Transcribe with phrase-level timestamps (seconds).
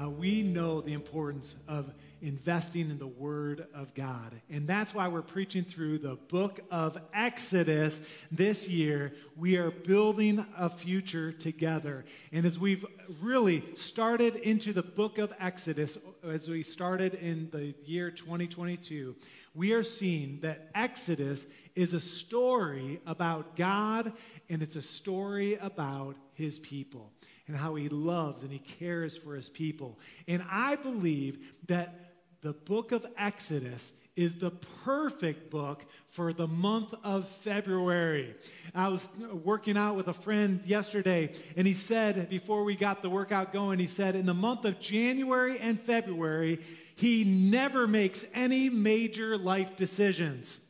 [0.00, 1.92] Uh, we know the importance of
[2.22, 4.40] investing in the Word of God.
[4.50, 9.12] And that's why we're preaching through the book of Exodus this year.
[9.36, 12.04] We are building a future together.
[12.32, 12.84] And as we've
[13.22, 19.16] really started into the book of Exodus, as we started in the year 2022,
[19.54, 24.12] we are seeing that Exodus is a story about God
[24.48, 27.10] and it's a story about his people
[27.50, 29.98] and how he loves and he cares for his people.
[30.28, 34.52] And I believe that the book of Exodus is the
[34.84, 38.36] perfect book for the month of February.
[38.72, 39.08] I was
[39.42, 43.80] working out with a friend yesterday, and he said, before we got the workout going,
[43.80, 46.60] he said, in the month of January and February,
[46.94, 50.60] he never makes any major life decisions.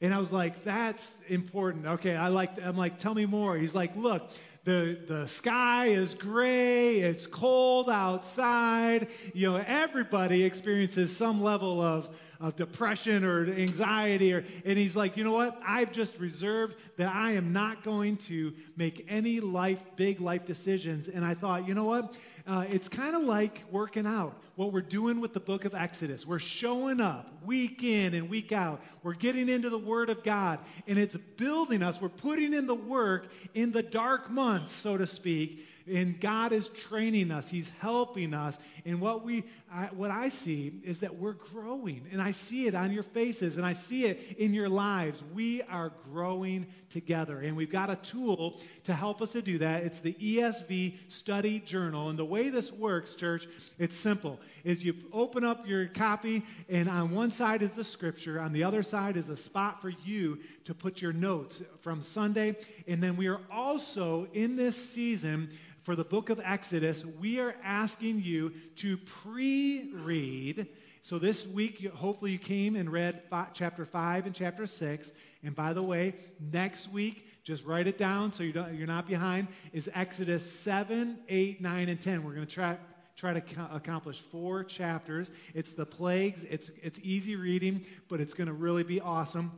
[0.00, 1.86] And I was like, that's important.
[1.86, 3.56] Okay, I like, I'm like, tell me more.
[3.56, 4.30] He's like, look,
[4.64, 9.08] the, the sky is gray, it's cold outside.
[9.34, 12.08] You know, everybody experiences some level of,
[12.40, 14.32] of depression or anxiety.
[14.32, 15.60] Or, and he's like, you know what?
[15.66, 21.08] I've just reserved that I am not going to make any life, big life decisions.
[21.08, 22.14] And I thought, you know what?
[22.46, 26.26] Uh, it's kind of like working out what we're doing with the book of Exodus.
[26.26, 28.82] We're showing up week in and week out.
[29.02, 32.00] We're getting into the Word of God, and it's building us.
[32.00, 36.68] We're putting in the work in the dark months, so to speak, and God is
[36.68, 37.48] training us.
[37.48, 38.58] He's helping us.
[38.86, 42.74] And what we, I, what I see is that we're growing, and I see it
[42.74, 45.22] on your faces, and I see it in your lives.
[45.34, 49.82] We are growing together, and we've got a tool to help us to do that.
[49.82, 53.46] It's the ESV Study Journal, and the way this works, church,
[53.78, 58.40] it's simple: is you open up your copy, and on one side is the Scripture,
[58.40, 62.56] on the other side is a spot for you to put your notes from Sunday,
[62.88, 65.50] and then we are also in this season
[65.84, 70.66] for the book of Exodus, we are asking you to pre read.
[71.02, 75.12] So this week, hopefully, you came and read five, chapter 5 and chapter 6.
[75.42, 79.48] And by the way, next week, just write it down so you you're not behind,
[79.74, 82.24] is Exodus 7, 8, 9, and 10.
[82.24, 82.78] We're going to try
[83.14, 85.30] try to accomplish four chapters.
[85.54, 86.44] It's the plagues.
[86.50, 89.52] It's, it's easy reading, but it's going to really be awesome.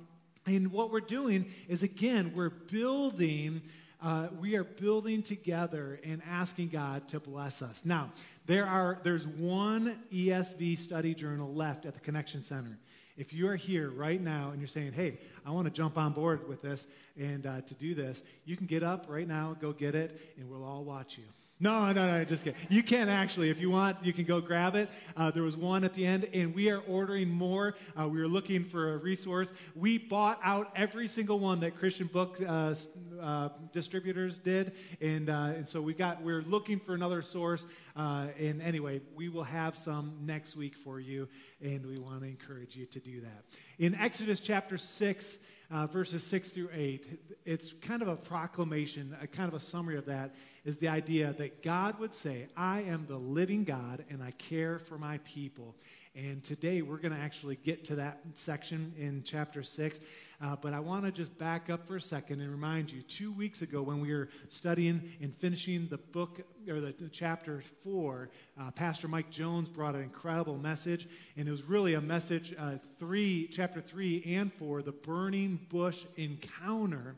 [0.46, 3.62] And what we're doing is, again, we're building
[4.06, 7.82] uh, we are building together and asking God to bless us.
[7.84, 8.12] Now,
[8.46, 12.78] there are there's one ESV study journal left at the Connection Center.
[13.16, 16.12] If you are here right now and you're saying, "Hey, I want to jump on
[16.12, 16.86] board with this
[17.18, 20.48] and uh, to do this," you can get up right now, go get it, and
[20.48, 21.24] we'll all watch you.
[21.58, 22.60] No, no, no, just kidding.
[22.68, 24.90] You can actually, if you want, you can go grab it.
[25.16, 27.76] Uh, there was one at the end, and we are ordering more.
[27.98, 29.54] Uh, we were looking for a resource.
[29.74, 32.74] We bought out every single one that Christian book uh,
[33.18, 36.22] uh distributors did, and, uh, and so we got.
[36.22, 37.64] We're looking for another source.
[37.96, 41.26] Uh, and anyway, we will have some next week for you,
[41.62, 43.44] and we want to encourage you to do that.
[43.78, 45.38] In Exodus chapter six
[45.70, 49.96] uh, verses 6 through 8, it's kind of a proclamation, a kind of a summary
[49.96, 50.34] of that,
[50.64, 54.78] is the idea that God would say, I am the living God and I care
[54.78, 55.74] for my people.
[56.16, 60.00] And today we're going to actually get to that section in chapter 6.
[60.40, 63.30] Uh, but I want to just back up for a second and remind you two
[63.32, 68.30] weeks ago when we were studying and finishing the book or the, the chapter 4,
[68.58, 71.06] uh, Pastor Mike Jones brought an incredible message.
[71.36, 76.06] And it was really a message, uh, 3, chapter 3 and 4, the burning bush
[76.16, 77.14] encounter.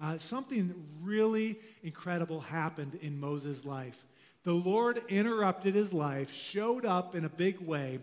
[0.00, 4.04] Uh, something really incredible happened in Moses' life.
[4.44, 7.98] The Lord interrupted his life, showed up in a big way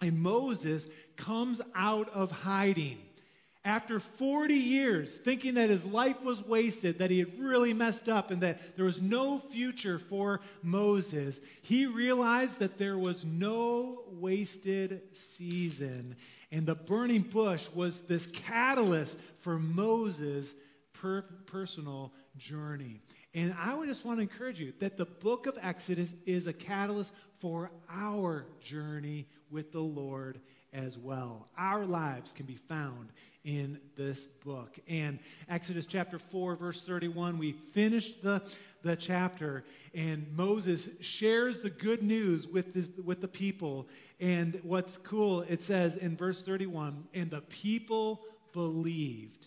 [0.00, 0.86] and Moses
[1.16, 2.98] comes out of hiding.
[3.64, 8.30] After 40 years, thinking that his life was wasted, that he had really messed up,
[8.30, 15.02] and that there was no future for Moses, he realized that there was no wasted
[15.16, 16.14] season.
[16.52, 20.54] And the burning bush was this catalyst for Moses'
[20.92, 23.00] per- personal journey.
[23.34, 26.52] And I would just want to encourage you that the book of Exodus is a
[26.52, 30.40] catalyst for our journey with the Lord
[30.72, 31.48] as well.
[31.56, 33.08] Our lives can be found
[33.44, 34.78] in this book.
[34.88, 38.42] And Exodus chapter 4, verse 31, we finished the,
[38.82, 39.64] the chapter,
[39.94, 43.88] and Moses shares the good news with, this, with the people.
[44.20, 48.22] And what's cool, it says in verse 31 and the people
[48.52, 49.45] believed.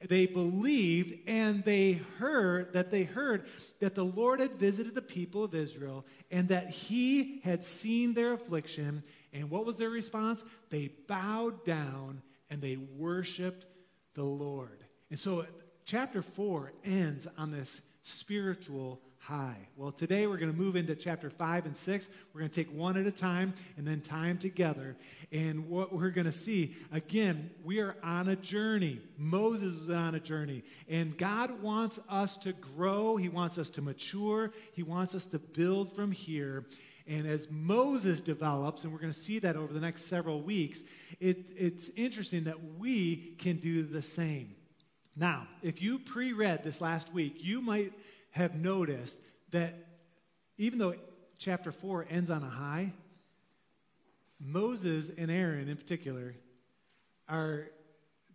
[0.00, 3.46] They believed and they heard that they heard
[3.80, 8.34] that the Lord had visited the people of Israel and that he had seen their
[8.34, 9.02] affliction.
[9.32, 10.44] And what was their response?
[10.68, 12.20] They bowed down
[12.50, 13.64] and they worshiped
[14.14, 14.84] the Lord.
[15.10, 15.46] And so
[15.86, 19.56] chapter 4 ends on this spiritual high.
[19.76, 22.08] Well, today we're going to move into chapter 5 and 6.
[22.32, 24.96] We're going to take one at a time and then time together.
[25.32, 29.00] And what we're going to see, again, we are on a journey.
[29.18, 30.62] Moses was on a journey.
[30.88, 35.40] And God wants us to grow, He wants us to mature, He wants us to
[35.40, 36.64] build from here.
[37.08, 40.84] And as Moses develops, and we're going to see that over the next several weeks,
[41.18, 44.54] it, it's interesting that we can do the same.
[45.16, 47.92] Now, if you pre read this last week, you might
[48.36, 49.18] have noticed
[49.50, 49.74] that
[50.58, 50.94] even though
[51.38, 52.92] chapter 4 ends on a high,
[54.38, 56.34] Moses and Aaron in particular
[57.30, 57.70] are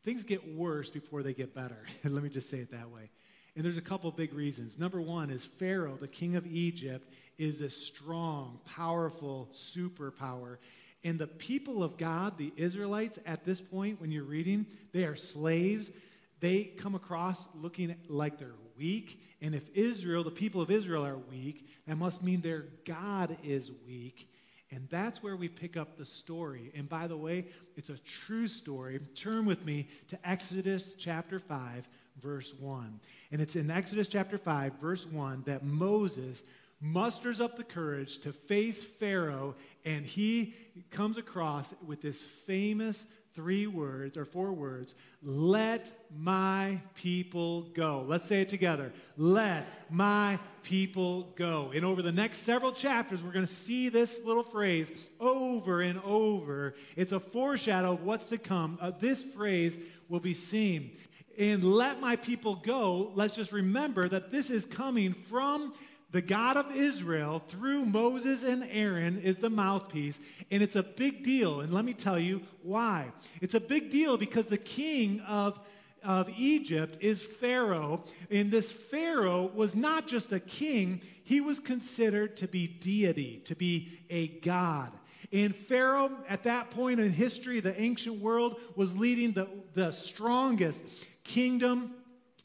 [0.04, 1.78] things get worse before they get better.
[2.04, 3.12] Let me just say it that way.
[3.56, 4.80] And there's a couple big reasons.
[4.80, 10.58] Number one is Pharaoh, the king of Egypt, is a strong, powerful superpower.
[11.04, 15.16] And the people of God, the Israelites, at this point, when you're reading, they are
[15.16, 15.92] slaves.
[16.40, 19.22] They come across looking like they're weak.
[19.42, 23.72] And if Israel, the people of Israel, are weak, that must mean their God is
[23.88, 24.28] weak.
[24.72, 26.72] And that's where we pick up the story.
[26.76, 27.46] And by the way,
[27.76, 29.00] it's a true story.
[29.16, 31.88] Turn with me to Exodus chapter 5,
[32.22, 33.00] verse 1.
[33.32, 36.44] And it's in Exodus chapter 5, verse 1, that Moses
[36.80, 39.56] musters up the courage to face Pharaoh,
[39.86, 40.56] and he
[40.90, 45.86] comes across with this famous three words or four words let
[46.18, 48.04] my people go.
[48.08, 48.92] Let's say it together.
[49.18, 51.72] Let my people go.
[51.76, 56.00] And over the next several chapters, we're going to see this little phrase over and
[56.04, 56.74] over.
[56.96, 58.80] It's a foreshadow of what's to come.
[58.82, 59.78] Uh, this phrase
[60.10, 60.98] will be seen.
[61.38, 65.74] And let my people go, let's just remember that this is coming from
[66.12, 70.20] the God of Israel, through Moses and Aaron, is the mouthpiece,
[70.50, 71.62] and it's a big deal.
[71.62, 73.12] And let me tell you why.
[73.42, 75.60] It's a big deal because the king of,
[76.04, 82.36] of Egypt is Pharaoh, and this Pharaoh was not just a king, he was considered
[82.38, 84.92] to be deity, to be a god.
[85.32, 90.84] And Pharaoh, at that point in history, the ancient world, was leading the, the strongest
[91.24, 91.94] kingdom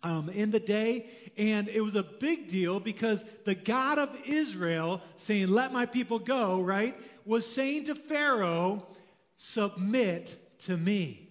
[0.06, 1.06] um, in the day.
[1.36, 6.20] And it was a big deal because the God of Israel, saying, Let my people
[6.20, 8.86] go, right, was saying to Pharaoh,
[9.34, 11.28] Submit to me.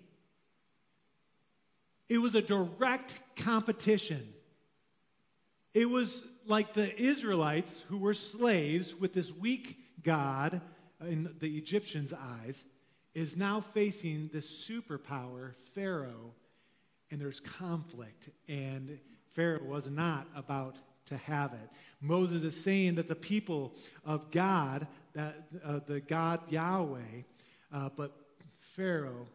[2.09, 4.27] It was a direct competition.
[5.73, 10.61] It was like the Israelites who were slaves with this weak God
[11.01, 12.63] in the Egyptians' eyes
[13.15, 16.33] is now facing this superpower, Pharaoh,
[17.11, 18.29] and there's conflict.
[18.47, 18.99] And
[19.31, 21.69] Pharaoh was not about to have it.
[22.01, 23.75] Moses is saying that the people
[24.05, 27.23] of God, that uh, the God Yahweh,
[27.71, 28.15] uh, but
[28.59, 29.27] Pharaoh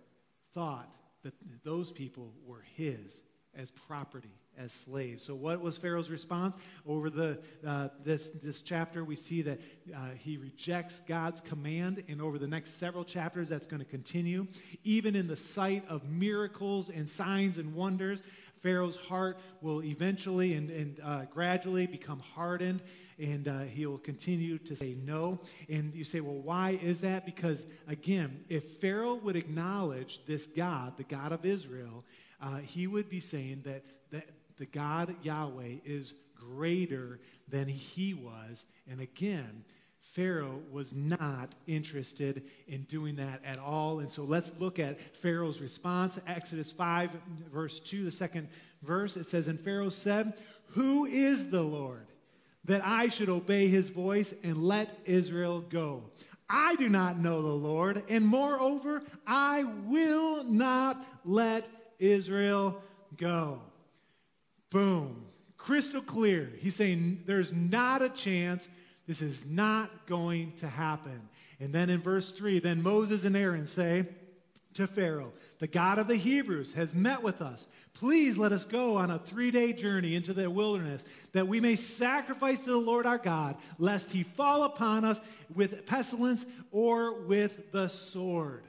[0.53, 0.91] thought
[1.23, 1.35] that
[1.65, 3.23] those people were his
[3.55, 5.25] as property, as slaves.
[5.25, 6.55] So, what was Pharaoh's response?
[6.87, 9.61] Over the, uh, this, this chapter, we see that
[9.95, 14.47] uh, he rejects God's command, and over the next several chapters, that's going to continue.
[14.85, 18.23] Even in the sight of miracles and signs and wonders,
[18.61, 22.83] Pharaoh's heart will eventually and, and uh, gradually become hardened,
[23.19, 25.41] and uh, he will continue to say no.
[25.69, 27.25] And you say, well, why is that?
[27.25, 32.05] Because, again, if Pharaoh would acknowledge this God, the God of Israel,
[32.41, 34.27] uh, he would be saying that, that
[34.61, 38.67] the God Yahweh is greater than he was.
[38.89, 39.65] And again,
[40.01, 44.01] Pharaoh was not interested in doing that at all.
[44.01, 46.21] And so let's look at Pharaoh's response.
[46.27, 47.11] Exodus 5,
[47.51, 48.49] verse 2, the second
[48.83, 50.35] verse, it says, And Pharaoh said,
[50.73, 52.07] Who is the Lord
[52.67, 56.03] that I should obey his voice and let Israel go?
[56.51, 61.67] I do not know the Lord, and moreover, I will not let
[61.99, 62.83] Israel
[63.17, 63.63] go.
[64.71, 65.27] Boom.
[65.57, 66.51] Crystal clear.
[66.59, 68.69] He's saying there's not a chance.
[69.07, 71.29] This is not going to happen.
[71.59, 74.07] And then in verse 3, then Moses and Aaron say
[74.75, 77.67] to Pharaoh, The God of the Hebrews has met with us.
[77.93, 81.77] Please let us go on a three day journey into the wilderness, that we may
[81.77, 85.21] sacrifice to the Lord our God, lest he fall upon us
[85.55, 88.63] with pestilence or with the sword.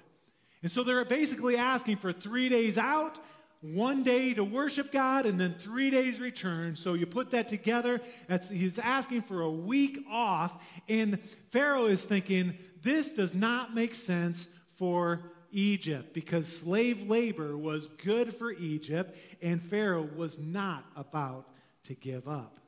[0.64, 3.18] And so they're basically asking for three days out,
[3.62, 6.76] one day to worship God, and then three days return.
[6.76, 8.02] So you put that together.
[8.28, 10.64] That's, he's asking for a week off.
[10.90, 11.20] And
[11.52, 18.34] Pharaoh is thinking, this does not make sense for Egypt because slave labor was good
[18.34, 21.48] for Egypt and Pharaoh was not about
[21.84, 22.60] to give up.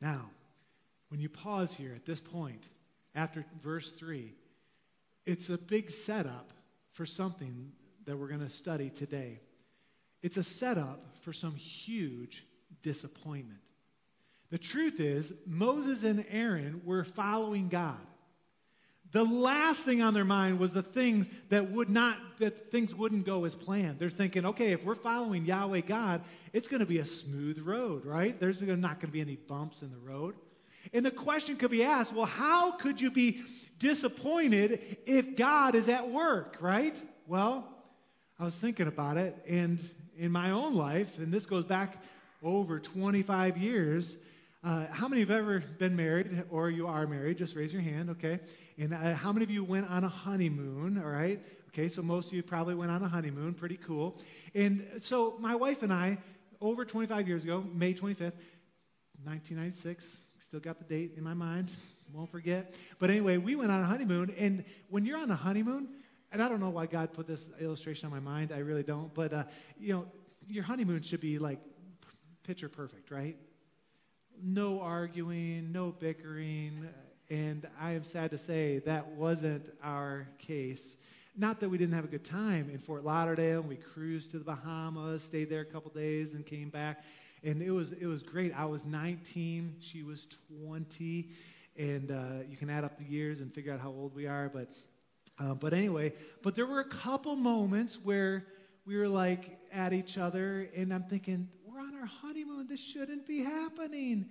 [0.00, 0.30] Now,
[1.08, 2.62] when you pause here at this point,
[3.14, 4.32] after verse 3,
[5.24, 6.52] it's a big setup
[6.92, 7.72] for something
[8.04, 9.40] that we're going to study today.
[10.22, 12.44] It's a setup for some huge
[12.82, 13.60] disappointment.
[14.50, 17.98] The truth is, Moses and Aaron were following God.
[19.12, 23.24] The last thing on their mind was the things that would not, that things wouldn't
[23.24, 23.98] go as planned.
[23.98, 28.04] They're thinking, okay, if we're following Yahweh God, it's going to be a smooth road,
[28.04, 28.38] right?
[28.38, 30.34] There's not going to be any bumps in the road.
[30.92, 33.42] And the question could be asked, well, how could you be
[33.78, 36.96] disappointed if God is at work, right?
[37.26, 37.66] Well,
[38.38, 39.78] I was thinking about it, and
[40.18, 42.02] in my own life, and this goes back
[42.42, 44.16] over 25 years,
[44.64, 47.38] uh, how many have ever been married or you are married?
[47.38, 48.40] Just raise your hand, okay?
[48.78, 51.40] And uh, how many of you went on a honeymoon, all right?
[51.68, 54.18] Okay, so most of you probably went on a honeymoon, pretty cool.
[54.54, 56.18] And so my wife and I,
[56.60, 58.32] over 25 years ago, May 25th,
[59.24, 61.70] 1996, still got the date in my mind,
[62.12, 62.74] won't forget.
[62.98, 65.88] But anyway, we went on a honeymoon, and when you're on a honeymoon,
[66.36, 69.12] and I don't know why God put this illustration on my mind, I really don't,
[69.14, 69.44] but uh,
[69.80, 70.06] you know,
[70.46, 71.58] your honeymoon should be like
[72.44, 73.36] picture perfect, right?
[74.42, 76.86] no arguing, no bickering,
[77.30, 80.96] and I am sad to say that wasn't our case.
[81.36, 84.44] Not that we didn't have a good time in Fort Lauderdale, we cruised to the
[84.44, 87.04] Bahamas, stayed there a couple days, and came back,
[87.42, 88.52] and it was it was great.
[88.56, 90.28] I was 19, she was
[90.62, 91.30] 20,
[91.78, 94.50] and uh, you can add up the years and figure out how old we are.
[94.52, 94.76] But
[95.38, 96.12] uh, but anyway,
[96.42, 98.46] but there were a couple moments where
[98.86, 102.66] we were like at each other, and I'm thinking, we're on our honeymoon.
[102.68, 104.26] This shouldn't be happening.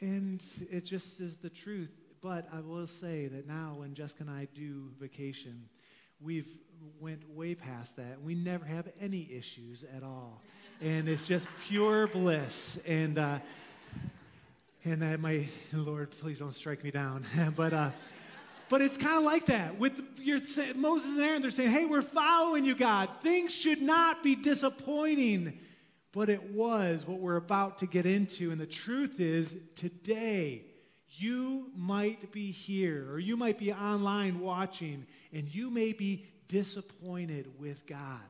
[0.00, 1.92] And it just is the truth.
[2.20, 5.68] But I will say that now when Jessica and I do vacation,
[6.20, 6.48] we've
[6.98, 8.20] went way past that.
[8.22, 10.42] We never have any issues at all.
[10.80, 12.78] And it's just pure bliss.
[12.86, 13.38] And, uh,
[14.84, 17.24] and I, my Lord, please don't strike me down.
[17.56, 17.90] but, uh,
[18.68, 19.78] but it's kind of like that.
[19.78, 20.40] With your,
[20.74, 23.08] Moses and Aaron, they're saying, hey, we're following you, God.
[23.22, 25.58] Things should not be disappointing
[26.16, 28.50] but it was what we're about to get into.
[28.50, 30.64] And the truth is, today,
[31.10, 35.04] you might be here or you might be online watching
[35.34, 38.22] and you may be disappointed with God.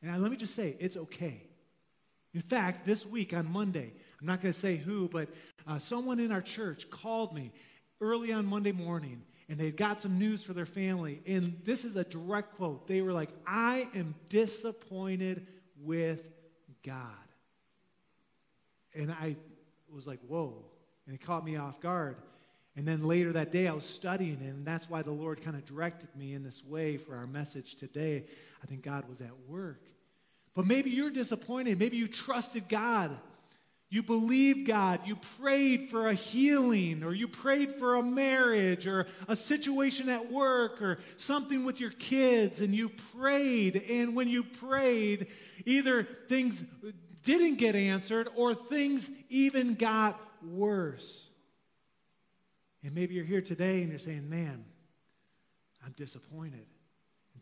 [0.00, 1.42] And let me just say, it's okay.
[2.34, 5.28] In fact, this week on Monday, I'm not going to say who, but
[5.66, 7.50] uh, someone in our church called me
[8.00, 11.20] early on Monday morning and they'd got some news for their family.
[11.26, 12.86] And this is a direct quote.
[12.86, 15.46] They were like, I am disappointed
[15.82, 16.22] with
[16.84, 17.06] God.
[18.94, 19.36] And I
[19.92, 20.64] was like, whoa.
[21.06, 22.16] And it caught me off guard.
[22.76, 25.66] And then later that day, I was studying and that's why the Lord kind of
[25.66, 28.24] directed me in this way for our message today.
[28.62, 29.82] I think God was at work.
[30.54, 31.78] But maybe you're disappointed.
[31.78, 33.16] Maybe you trusted God.
[33.92, 35.00] You believed God.
[35.04, 40.32] You prayed for a healing, or you prayed for a marriage, or a situation at
[40.32, 43.84] work, or something with your kids, and you prayed.
[43.90, 45.26] And when you prayed,
[45.66, 46.64] either things
[47.22, 51.28] didn't get answered or things even got worse.
[52.82, 54.64] And maybe you're here today and you're saying, man,
[55.84, 56.64] I'm disappointed.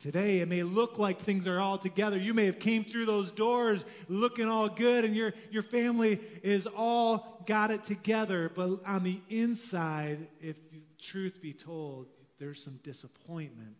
[0.00, 2.16] Today it may look like things are all together.
[2.16, 6.66] You may have came through those doors looking all good and your, your family is
[6.66, 8.50] all got it together.
[8.54, 10.56] But on the inside, if
[10.98, 12.06] truth be told,
[12.38, 13.76] there's some disappointment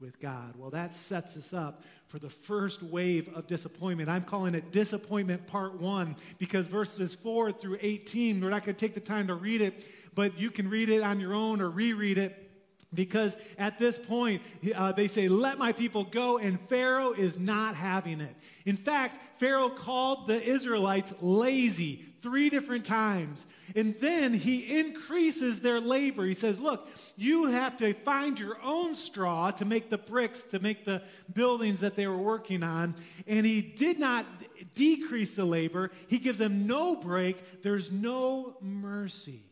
[0.00, 0.54] with God.
[0.56, 4.08] Well, that sets us up for the first wave of disappointment.
[4.08, 8.80] I'm calling it disappointment part one because verses 4 through 18, we're not going to
[8.80, 9.84] take the time to read it,
[10.14, 12.47] but you can read it on your own or reread it.
[12.94, 14.40] Because at this point,
[14.74, 18.34] uh, they say, Let my people go, and Pharaoh is not having it.
[18.64, 23.46] In fact, Pharaoh called the Israelites lazy three different times.
[23.76, 26.24] And then he increases their labor.
[26.24, 30.58] He says, Look, you have to find your own straw to make the bricks, to
[30.58, 31.02] make the
[31.34, 32.94] buildings that they were working on.
[33.26, 34.26] And he did not
[34.74, 37.62] decrease the labor, he gives them no break.
[37.62, 39.47] There's no mercy.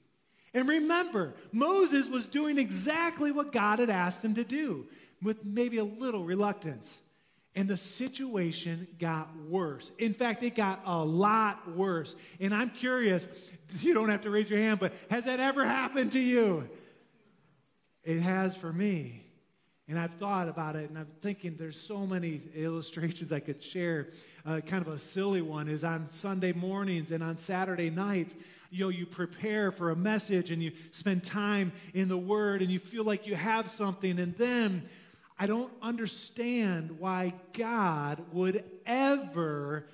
[0.57, 4.87] And remember, Moses was doing exactly what God had asked him to do,
[5.23, 6.99] with maybe a little reluctance.
[7.55, 9.93] And the situation got worse.
[9.99, 12.17] In fact, it got a lot worse.
[12.41, 13.29] And I'm curious,
[13.83, 16.67] you don't have to raise your hand, but has that ever happened to you?
[18.03, 19.26] It has for me.
[19.89, 24.09] And I've thought about it, and I'm thinking there's so many illustrations I could share.
[24.45, 28.35] Uh, kind of a silly one is on Sunday mornings and on Saturday nights,
[28.71, 32.71] you know, you prepare for a message and you spend time in the Word and
[32.71, 34.89] you feel like you have something, and then
[35.39, 39.87] I don't understand why God would ever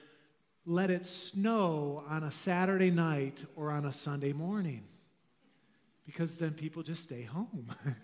[0.65, 4.85] let it snow on a Saturday night or on a Sunday morning.
[6.07, 7.67] Because then people just stay home.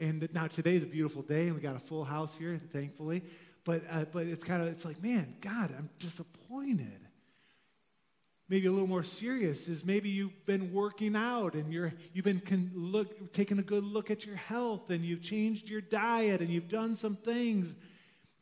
[0.00, 3.22] and now today is a beautiful day and we got a full house here, thankfully.
[3.64, 7.00] But, uh, but it's kind of, it's like, man, God, I'm disappointed
[8.50, 12.40] maybe a little more serious is maybe you've been working out and you're, you've been
[12.40, 16.50] con- look, taking a good look at your health and you've changed your diet and
[16.50, 17.74] you've done some things,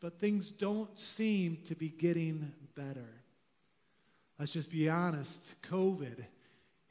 [0.00, 3.22] but things don't seem to be getting better.
[4.38, 6.24] Let's just be honest COVID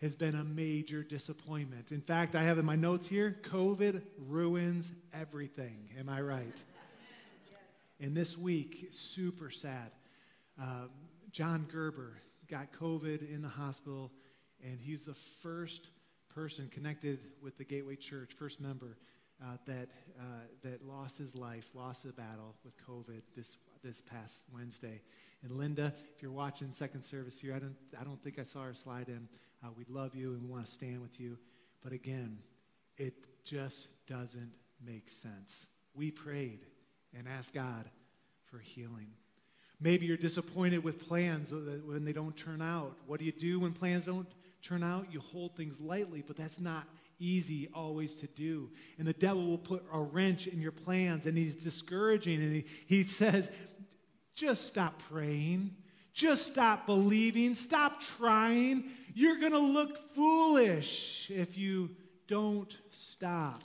[0.02, 1.92] has been a major disappointment.
[1.92, 5.90] In fact, I have in my notes here COVID ruins everything.
[6.00, 6.56] Am I right?
[8.00, 9.92] And this week, super sad.
[10.62, 10.86] Uh,
[11.32, 14.12] John Gerber, got COVID in the hospital,
[14.64, 15.90] and he's the first
[16.34, 18.98] person connected with the Gateway Church, first member
[19.42, 19.90] uh, that
[20.20, 20.24] uh,
[20.64, 25.02] that lost his life, lost the battle with COVID this this past Wednesday.
[25.44, 28.64] And Linda, if you're watching second service here, I don't I don't think I saw
[28.64, 29.28] her slide in.
[29.64, 31.38] Uh, we love you and we want to stand with you,
[31.84, 32.38] but again,
[32.98, 34.52] it just doesn't
[34.86, 35.68] make sense.
[35.96, 36.60] We prayed
[37.18, 37.86] and asked God
[38.46, 39.08] for healing.
[39.80, 42.98] Maybe you're disappointed with plans when they don't turn out.
[43.06, 44.28] What do you do when plans don't
[44.64, 45.08] turn out?
[45.12, 46.88] You hold things lightly, but that's not
[47.20, 48.70] easy always to do.
[48.98, 52.66] And the devil will put a wrench in your plans, and he's discouraging, and he,
[52.88, 53.52] he says,
[54.36, 55.76] just stop praying.
[56.18, 57.54] Just stop believing.
[57.54, 58.86] Stop trying.
[59.14, 61.92] You're going to look foolish if you
[62.28, 63.62] don't stop.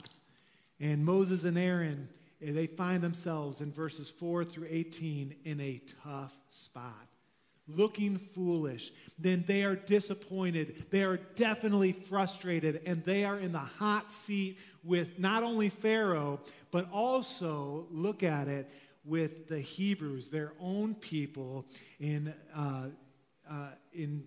[0.79, 2.07] And Moses and Aaron
[2.43, 7.07] eh, they find themselves in verses 4 through 18 in a tough spot.
[7.67, 10.85] Looking foolish, then they are disappointed.
[10.91, 16.39] They are definitely frustrated, and they are in the hot seat with not only Pharaoh,
[16.69, 18.69] but also, look at it,
[19.05, 21.65] with the Hebrews, their own people.
[21.99, 22.87] In, uh,
[23.49, 24.23] uh, in,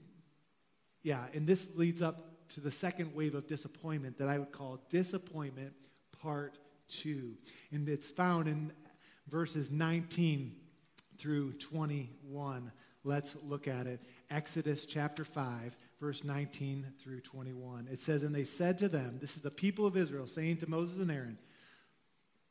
[1.02, 4.80] yeah, and this leads up to the second wave of disappointment that I would call
[4.90, 5.72] disappointment
[6.20, 7.34] part 2.
[7.72, 8.72] And it's found in
[9.28, 10.54] verses 19
[11.18, 12.70] through 21.
[13.04, 14.00] Let's look at it.
[14.30, 17.88] Exodus chapter 5, verse 19 through 21.
[17.90, 20.70] It says, And they said to them, This is the people of Israel saying to
[20.70, 21.38] Moses and Aaron,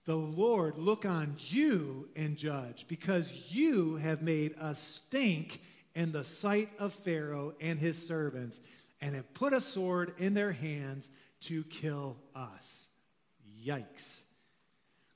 [0.05, 5.61] The Lord look on you and judge, because you have made us stink
[5.95, 8.61] in the sight of Pharaoh and his servants,
[9.01, 11.09] and have put a sword in their hands
[11.41, 12.87] to kill us.
[13.65, 14.21] Yikes.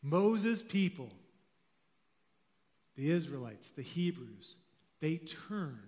[0.01, 1.11] Moses' people,
[2.95, 4.55] the Israelites, the Hebrews,
[5.01, 5.79] they turn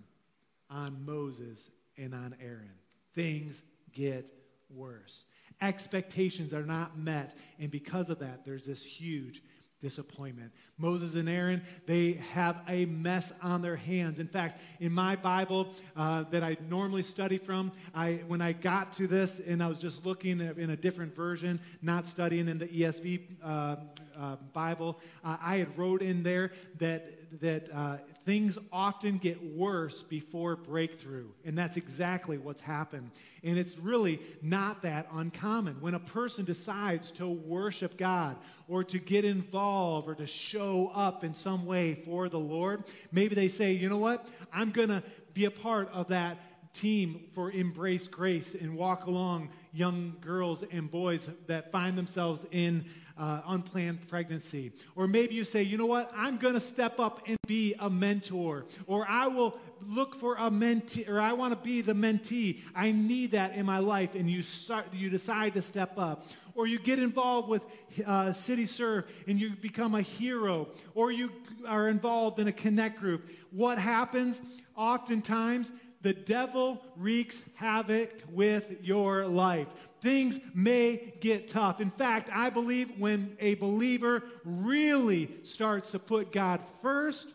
[0.70, 2.70] on Moses and on Aaron.
[3.14, 4.32] Things get
[4.70, 5.26] worse.
[5.62, 9.42] Expectations are not met, and because of that, there's this huge
[9.82, 10.52] disappointment.
[10.78, 14.20] Moses and Aaron, they have a mess on their hands.
[14.20, 18.94] In fact, in my Bible uh, that I normally study from, I, when I got
[18.94, 22.68] to this and I was just looking in a different version, not studying in the
[22.68, 23.76] ESV uh,
[24.18, 30.56] uh, Bible, I had wrote in there that that uh, things often get worse before
[30.56, 31.28] breakthrough.
[31.46, 33.12] And that's exactly what's happened.
[33.44, 35.82] And it's really not that uncommon.
[35.82, 41.24] When a person decides to worship God or to get involved or to show up
[41.24, 44.28] in some way for the Lord, maybe they say, you know what?
[44.54, 45.04] I'm going to
[45.34, 46.38] be a part of that
[46.74, 52.86] team for Embrace Grace and walk along young girls and boys that find themselves in
[53.18, 54.72] uh, unplanned pregnancy.
[54.96, 57.90] Or maybe you say, you know what, I'm going to step up and be a
[57.90, 58.66] mentor.
[58.86, 59.58] Or I will
[59.88, 62.60] look for a mentee, or I want to be the mentee.
[62.76, 64.16] I need that in my life.
[64.16, 66.28] And you, start, you decide to step up.
[66.54, 67.64] Or you get involved with
[68.06, 70.68] uh, City Serve and you become a hero.
[70.96, 71.32] Or you
[71.66, 73.30] are involved in a connect group.
[73.52, 74.42] What happens?
[74.76, 75.72] Oftentimes,
[76.02, 79.68] the devil wreaks havoc with your life.
[80.02, 81.80] Things may get tough.
[81.80, 87.28] In fact, I believe when a believer really starts to put God first,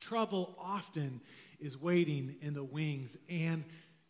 [0.00, 1.20] trouble often
[1.60, 3.16] is waiting in the wings.
[3.28, 3.64] And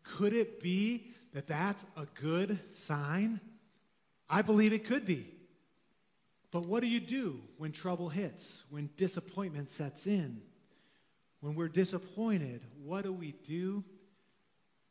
[0.05, 3.41] could it be that that's a good sign?
[4.29, 5.31] I believe it could be.
[6.53, 10.41] But what do you do when trouble hits, when disappointment sets in?
[11.45, 13.85] When we're disappointed, what do we do?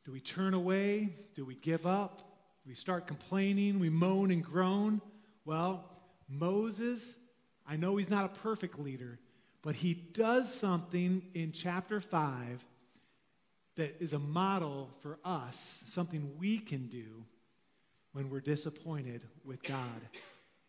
[0.06, 1.10] Do we turn away?
[1.34, 2.20] Do we give up?
[2.20, 3.80] Do we start complaining?
[3.80, 5.02] We moan and groan?
[5.46, 5.84] Well,
[6.30, 7.16] Moses,
[7.68, 9.18] I know he's not a perfect leader,
[9.64, 12.64] but he does something in chapter 5
[13.78, 17.26] that is a model for us, something we can do
[18.12, 20.02] when we're disappointed with God.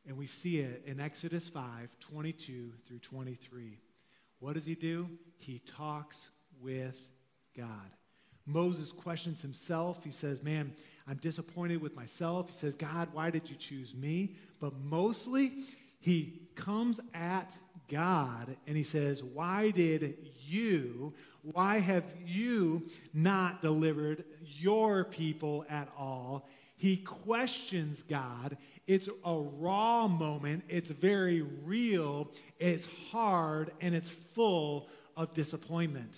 [0.06, 3.80] And we see it in Exodus 5 22 through 23.
[4.44, 5.08] What does he do?
[5.38, 6.28] He talks
[6.60, 6.98] with
[7.56, 7.66] God.
[8.44, 10.04] Moses questions himself.
[10.04, 10.74] He says, Man,
[11.08, 12.48] I'm disappointed with myself.
[12.48, 14.36] He says, God, why did you choose me?
[14.60, 15.64] But mostly,
[15.98, 17.56] he comes at
[17.88, 20.14] God and he says, Why did
[20.46, 26.50] you, why have you not delivered your people at all?
[26.84, 28.58] He questions God.
[28.86, 30.64] It's a raw moment.
[30.68, 32.30] It's very real.
[32.58, 36.12] It's hard and it's full of disappointment.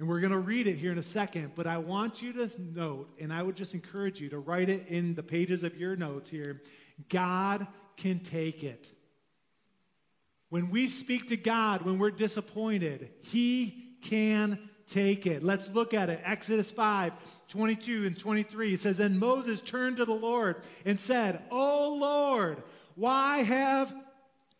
[0.00, 2.50] And we're going to read it here in a second, but I want you to
[2.58, 5.94] note, and I would just encourage you to write it in the pages of your
[5.94, 6.60] notes here
[7.08, 7.64] God
[7.96, 8.90] can take it.
[10.48, 14.58] When we speak to God, when we're disappointed, He can
[14.92, 15.42] take it.
[15.42, 16.20] Let's look at it.
[16.24, 17.12] Exodus 5
[17.48, 18.74] 22 and 23.
[18.74, 22.62] It says, Then Moses turned to the Lord and said, Oh Lord,
[22.94, 23.94] why have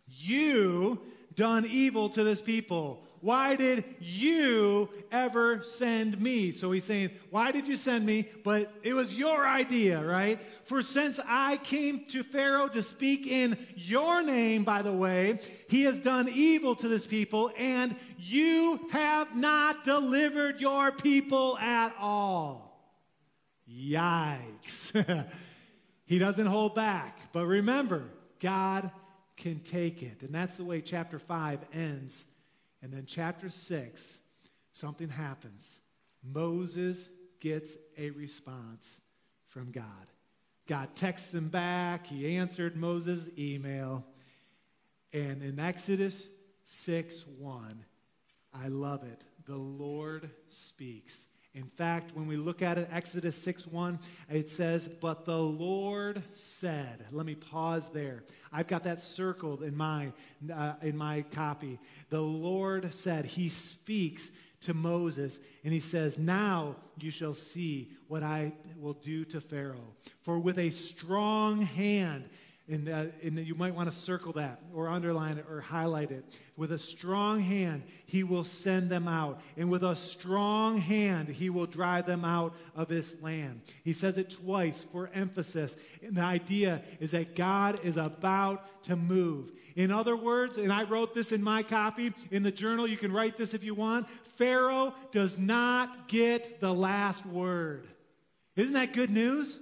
[0.09, 1.01] you
[1.35, 3.05] done evil to this people?
[3.22, 6.50] Why did you ever send me?
[6.50, 8.28] So he's saying, Why did you send me?
[8.42, 10.40] But it was your idea, right?
[10.64, 15.85] For since I came to Pharaoh to speak in your name, by the way, he
[15.85, 22.76] has done evil to this people, and you have not delivered your people at all.
[23.70, 25.26] Yikes.
[26.06, 27.32] he doesn't hold back.
[27.32, 28.02] But remember,
[28.40, 28.90] God
[29.37, 30.22] can take it.
[30.22, 32.24] And that's the way chapter 5 ends
[32.83, 34.18] and then, chapter 6,
[34.73, 35.81] something happens.
[36.23, 37.09] Moses
[37.40, 38.99] gets a response
[39.47, 39.85] from God.
[40.66, 42.07] God texts him back.
[42.07, 44.05] He answered Moses' email.
[45.12, 46.29] And in Exodus
[46.66, 47.85] 6 1,
[48.55, 49.23] I love it.
[49.47, 51.27] The Lord speaks.
[51.54, 53.98] In fact, when we look at it, Exodus 6 1,
[54.30, 58.24] it says, But the Lord said, let me pause there.
[58.50, 60.12] I've got that circled in my,
[60.52, 61.78] uh, in my copy.
[62.08, 64.30] The Lord said, He speaks
[64.62, 69.94] to Moses, and he says, Now you shall see what I will do to Pharaoh.
[70.22, 72.30] For with a strong hand,
[72.68, 76.25] and, uh, and you might want to circle that or underline it or highlight it.
[76.57, 79.40] With a strong hand, he will send them out.
[79.57, 83.62] And with a strong hand, he will drive them out of this land.
[83.83, 85.77] He says it twice for emphasis.
[86.03, 89.51] And the idea is that God is about to move.
[89.75, 93.12] In other words, and I wrote this in my copy in the journal, you can
[93.12, 97.87] write this if you want Pharaoh does not get the last word.
[98.57, 99.59] Isn't that good news?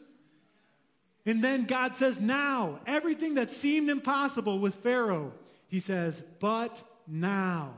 [1.31, 5.33] And then God says, Now, everything that seemed impossible with Pharaoh,
[5.69, 7.75] he says, But now.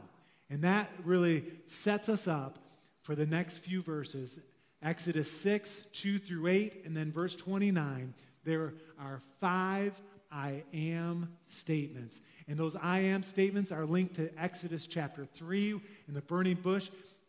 [0.48, 2.58] And that really sets us up
[3.02, 4.40] for the next few verses
[4.82, 8.14] Exodus 6, 2 through 8, and then verse 29.
[8.42, 12.22] There are five I am statements.
[12.48, 16.88] And those I am statements are linked to Exodus chapter 3 in the burning bush.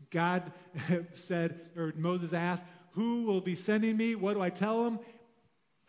[0.10, 0.54] God
[1.16, 4.16] said, or Moses asked, Who will be sending me?
[4.16, 5.00] What do I tell them?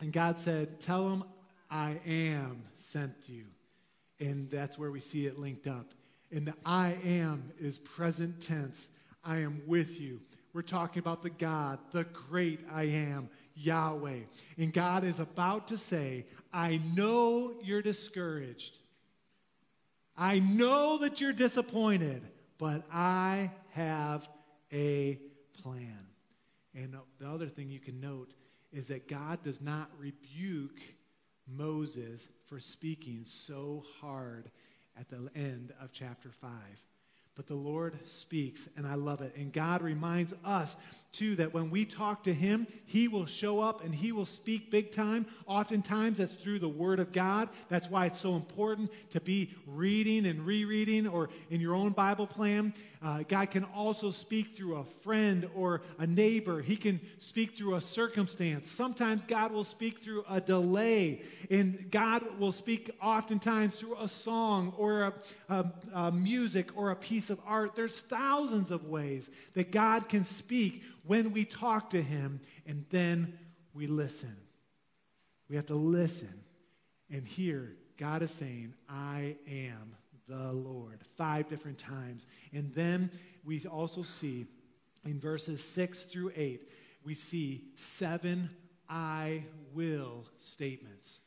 [0.05, 1.23] And God said, Tell them
[1.67, 3.45] I am sent you.
[4.19, 5.95] And that's where we see it linked up.
[6.31, 8.89] And the I am is present tense.
[9.23, 10.21] I am with you.
[10.53, 14.19] We're talking about the God, the great I am, Yahweh.
[14.59, 18.77] And God is about to say, I know you're discouraged.
[20.15, 22.21] I know that you're disappointed,
[22.59, 24.29] but I have
[24.71, 25.19] a
[25.63, 25.97] plan.
[26.75, 28.35] And the other thing you can note
[28.75, 30.81] is that God does not rebuke
[31.47, 34.51] Moses for speaking so hard
[34.99, 36.51] at the end of chapter 5.
[37.35, 39.35] But the Lord speaks, and I love it.
[39.35, 40.77] And God reminds us,
[41.11, 44.71] too, that when we talk to Him, He will show up and He will speak
[44.71, 45.25] big time.
[45.45, 47.49] Oftentimes, that's through the Word of God.
[47.67, 52.27] That's why it's so important to be reading and rereading or in your own Bible
[52.27, 52.73] plan.
[53.03, 56.61] Uh, God can also speak through a friend or a neighbor.
[56.61, 58.69] He can speak through a circumstance.
[58.71, 61.21] Sometimes God will speak through a delay.
[61.51, 65.13] And God will speak oftentimes through a song or a,
[65.49, 67.75] a, a music or a piece of art.
[67.75, 73.37] There's thousands of ways that God can speak when we talk to Him and then
[73.73, 74.35] we listen.
[75.49, 76.33] We have to listen
[77.11, 79.95] and hear God is saying, I am
[80.27, 82.25] the Lord, five different times.
[82.51, 83.11] And then
[83.43, 84.47] we also see
[85.05, 86.69] in verses six through eight,
[87.03, 88.49] we see seven
[88.89, 91.21] I will statements.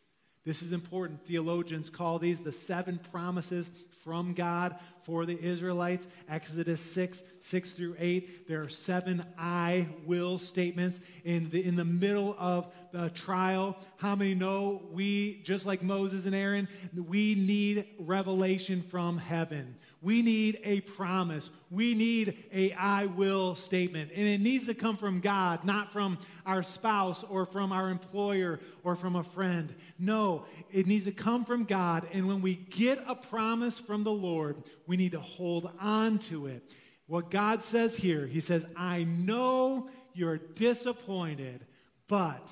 [0.45, 1.27] This is important.
[1.27, 3.71] Theologians call these the seven promises
[4.09, 6.07] from God for the Israelites.
[6.31, 8.49] Exodus 6, 6 through 8.
[8.49, 13.77] There are seven I will statements in the, in the middle of the trial.
[13.99, 19.77] How many know we, just like Moses and Aaron, we need revelation from heaven?
[20.01, 21.51] We need a promise.
[21.71, 24.13] We need a I will statement.
[24.15, 28.61] And it needs to come from God, not from our spouse or from our employer
[28.85, 29.75] or from a friend.
[29.99, 32.07] No, it needs to come from God.
[32.13, 36.47] And when we get a promise from the Lord, we need to hold on to
[36.47, 36.63] it.
[37.07, 41.65] What God says here, He says, I know you're disappointed,
[42.07, 42.51] but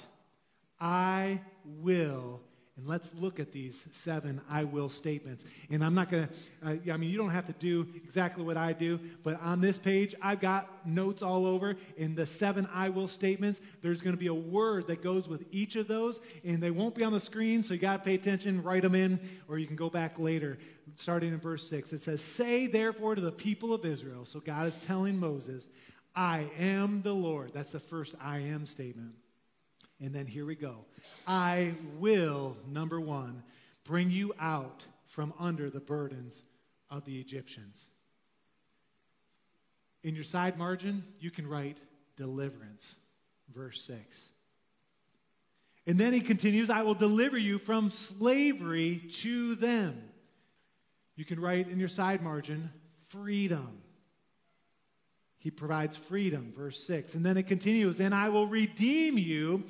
[0.80, 2.40] I will
[2.76, 5.46] and let's look at these seven I will statements.
[5.70, 8.58] And I'm not going to, uh, I mean, you don't have to do exactly what
[8.58, 11.76] I do, but on this page, I've got notes all over.
[11.96, 15.44] In the seven I will statements, there's going to be a word that goes with
[15.52, 18.14] each of those, and they won't be on the screen, so you got to pay
[18.14, 20.58] attention, write them in, or you can go back later.
[20.96, 24.66] Starting in verse 6, it says, Say therefore to the people of Israel, so God
[24.66, 25.66] is telling Moses,
[26.14, 27.52] I am the Lord.
[27.54, 29.14] That's the first I am statement.
[30.00, 30.84] And then here we go.
[31.26, 33.42] I will, number one,
[33.84, 36.42] bring you out from under the burdens
[36.90, 37.88] of the Egyptians.
[40.02, 41.78] In your side margin, you can write
[42.16, 42.96] deliverance,
[43.54, 44.28] verse 6.
[45.86, 50.02] And then he continues, I will deliver you from slavery to them.
[51.14, 52.70] You can write in your side margin,
[53.08, 53.78] freedom.
[55.38, 57.14] He provides freedom, verse 6.
[57.14, 59.64] And then it continues, and I will redeem you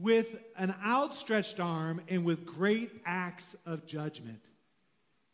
[0.00, 4.40] with an outstretched arm and with great acts of judgment.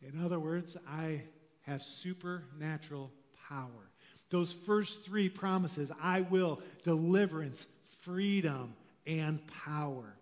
[0.01, 1.23] In other words, I
[1.61, 3.11] have supernatural
[3.49, 3.91] power.
[4.29, 7.67] Those first three promises I will, deliverance,
[8.01, 8.73] freedom,
[9.05, 10.15] and power.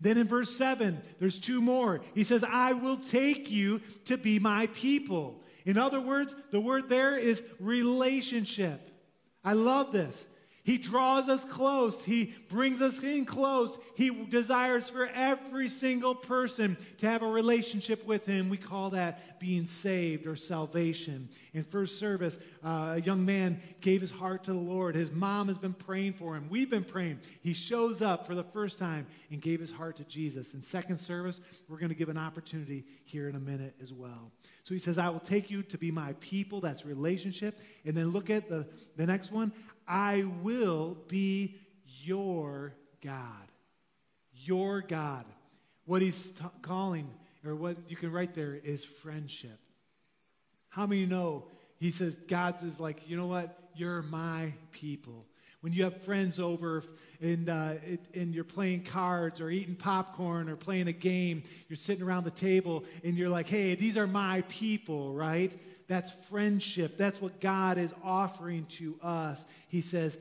[0.00, 2.00] Then in verse 7, there's two more.
[2.14, 5.42] He says, I will take you to be my people.
[5.66, 8.90] In other words, the word there is relationship.
[9.44, 10.26] I love this.
[10.70, 12.04] He draws us close.
[12.04, 13.76] He brings us in close.
[13.96, 18.48] He desires for every single person to have a relationship with Him.
[18.48, 21.28] We call that being saved or salvation.
[21.54, 24.94] In first service, uh, a young man gave his heart to the Lord.
[24.94, 26.46] His mom has been praying for him.
[26.48, 27.18] We've been praying.
[27.42, 30.54] He shows up for the first time and gave his heart to Jesus.
[30.54, 34.30] In second service, we're going to give an opportunity here in a minute as well.
[34.62, 36.60] So he says, I will take you to be my people.
[36.60, 37.58] That's relationship.
[37.84, 39.52] And then look at the, the next one.
[39.90, 41.56] I will be
[42.04, 43.50] your God.
[44.32, 45.24] Your God.
[45.84, 47.10] What he's t- calling,
[47.44, 49.58] or what you can write there, is friendship.
[50.68, 51.46] How many know?
[51.80, 53.58] He says, God is like, you know what?
[53.74, 55.26] You're my people.
[55.60, 56.84] When you have friends over
[57.20, 61.76] and, uh, it, and you're playing cards or eating popcorn or playing a game, you're
[61.76, 65.52] sitting around the table and you're like, hey, these are my people, right?
[65.90, 66.96] That's friendship.
[66.96, 69.44] That's what God is offering to us.
[69.66, 70.18] He says,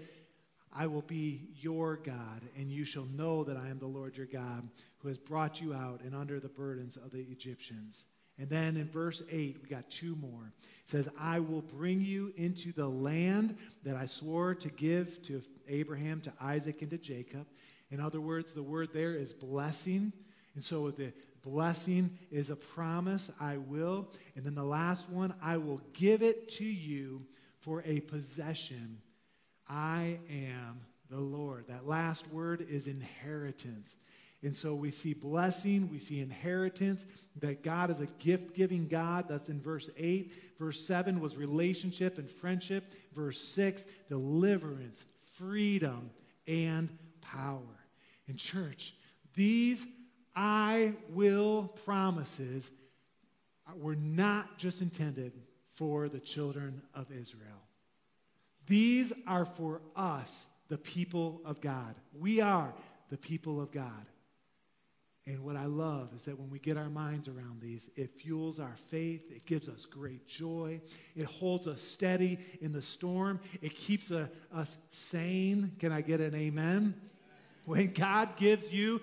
[0.76, 4.26] I will be your God, and you shall know that I am the Lord your
[4.26, 8.06] God, who has brought you out and under the burdens of the Egyptians.
[8.40, 10.52] And then in verse 8, we got two more.
[10.58, 15.44] It says, I will bring you into the land that I swore to give to
[15.68, 17.46] Abraham, to Isaac, and to Jacob.
[17.92, 20.14] In other words, the word there is blessing.
[20.56, 24.12] And so with the, Blessing is a promise, I will.
[24.36, 27.26] And then the last one, I will give it to you
[27.60, 28.98] for a possession.
[29.68, 31.66] I am the Lord.
[31.68, 33.98] That last word is inheritance.
[34.42, 37.06] And so we see blessing, we see inheritance,
[37.42, 39.26] that God is a gift giving God.
[39.28, 40.32] That's in verse 8.
[40.58, 42.86] Verse 7 was relationship and friendship.
[43.14, 46.10] Verse 6, deliverance, freedom,
[46.48, 46.90] and
[47.22, 47.60] power.
[48.28, 48.94] In church,
[49.36, 49.88] these
[50.36, 52.72] I will promises
[53.76, 55.34] were not just intended
[55.74, 57.64] for the children of Israel.
[58.68, 61.96] These are for us, the people of God.
[62.14, 62.74] We are
[63.10, 64.06] the people of God.
[65.26, 68.60] And what I love is that when we get our minds around these, it fuels
[68.60, 69.32] our faith.
[69.32, 70.82] It gives us great joy.
[71.16, 73.40] It holds us steady in the storm.
[73.62, 75.74] It keeps a, us sane.
[75.78, 76.96] Can I get an amen?
[77.66, 79.02] When God gives you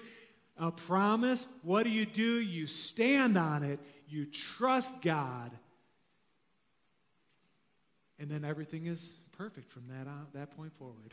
[0.59, 2.41] a promise, what do you do?
[2.41, 5.51] You stand on it, you trust God,
[8.19, 11.13] and then everything is perfect from that, on, that point forward.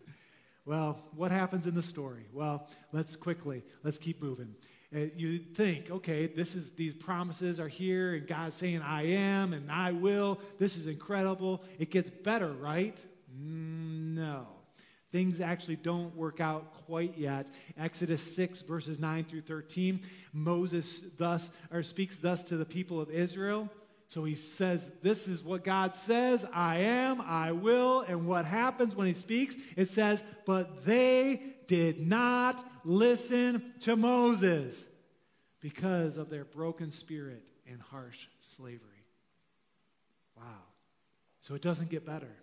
[0.66, 2.26] well, what happens in the story?
[2.32, 4.54] Well, let's quickly, let's keep moving.
[4.94, 9.52] Uh, you think, okay, this is these promises are here, and God's saying, I am
[9.52, 10.38] and I will.
[10.58, 11.64] This is incredible.
[11.78, 12.96] It gets better, right?
[13.36, 14.53] Mm, no.
[15.14, 17.46] Things actually don't work out quite yet.
[17.78, 20.00] Exodus 6, verses 9 through 13,
[20.32, 23.70] Moses thus, or speaks thus to the people of Israel.
[24.08, 28.00] So he says, This is what God says I am, I will.
[28.00, 29.54] And what happens when he speaks?
[29.76, 34.84] It says, But they did not listen to Moses
[35.60, 38.80] because of their broken spirit and harsh slavery.
[40.36, 40.42] Wow.
[41.40, 42.34] So it doesn't get better.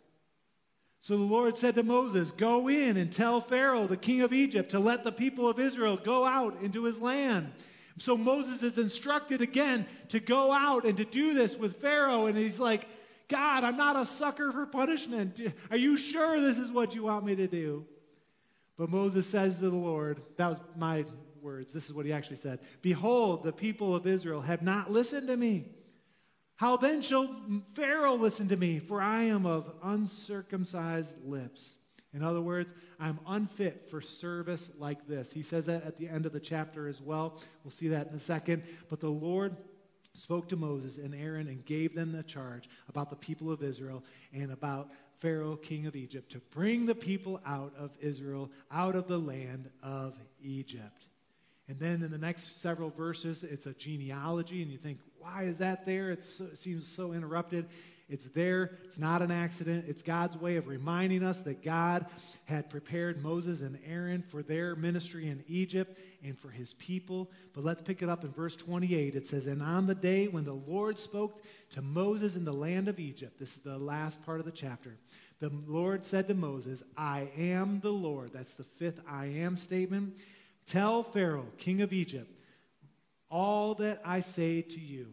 [1.02, 4.70] So the Lord said to Moses, Go in and tell Pharaoh, the king of Egypt,
[4.72, 7.52] to let the people of Israel go out into his land.
[7.98, 12.28] So Moses is instructed again to go out and to do this with Pharaoh.
[12.28, 12.88] And he's like,
[13.28, 15.40] God, I'm not a sucker for punishment.
[15.72, 17.86] Are you sure this is what you want me to do?
[18.78, 21.06] But Moses says to the Lord, that was my
[21.42, 21.74] words.
[21.74, 25.38] This is what he actually said Behold, the people of Israel have not listened to
[25.38, 25.66] me.
[26.62, 27.28] How then shall
[27.74, 28.78] Pharaoh listen to me?
[28.78, 31.78] For I am of uncircumcised lips.
[32.14, 35.34] In other words, I'm unfit for service like this.
[35.34, 37.40] He says that at the end of the chapter as well.
[37.64, 38.62] We'll see that in a second.
[38.90, 39.58] But the Lord
[40.14, 44.04] spoke to Moses and Aaron and gave them the charge about the people of Israel
[44.32, 49.08] and about Pharaoh, king of Egypt, to bring the people out of Israel, out of
[49.08, 51.08] the land of Egypt.
[51.68, 55.58] And then in the next several verses, it's a genealogy, and you think, why is
[55.58, 56.20] that there?
[56.20, 57.68] So, it seems so interrupted.
[58.10, 58.78] It's there.
[58.84, 59.86] It's not an accident.
[59.88, 62.06] It's God's way of reminding us that God
[62.44, 67.32] had prepared Moses and Aaron for their ministry in Egypt and for his people.
[67.54, 69.16] But let's pick it up in verse 28.
[69.16, 72.90] It says, And on the day when the Lord spoke to Moses in the land
[72.90, 74.98] of Egypt, this is the last part of the chapter,
[75.40, 78.32] the Lord said to Moses, I am the Lord.
[78.34, 80.18] That's the fifth I am statement.
[80.68, 82.30] Tell Pharaoh, king of Egypt,
[83.32, 85.08] all that I say to you.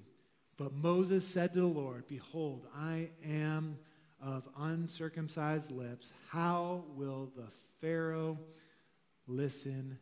[0.58, 3.78] But Moses said to the Lord, Behold, I am
[4.20, 6.12] of uncircumcised lips.
[6.28, 7.46] How will the
[7.80, 8.38] Pharaoh
[9.28, 9.98] listen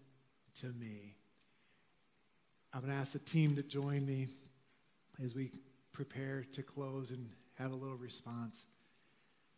[0.60, 1.14] to me?
[2.72, 4.28] I'm going to ask the team to join me
[5.22, 5.50] as we
[5.92, 8.66] prepare to close and have a little response.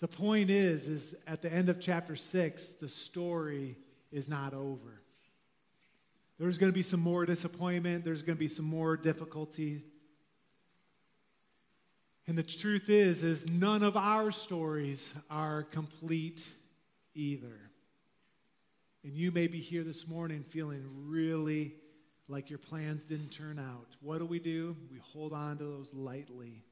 [0.01, 3.77] The point is, is at the end of chapter 6, the story
[4.11, 5.03] is not over.
[6.38, 8.05] There's going to be some more disappointment.
[8.05, 9.83] There's going to be some more difficulty.
[12.27, 16.46] And the truth is is none of our stories are complete
[17.14, 17.59] either.
[19.03, 21.74] And you may be here this morning feeling really
[22.29, 23.96] like your plans didn't turn out.
[24.01, 24.77] What do we do?
[24.92, 26.62] We hold on to those lightly.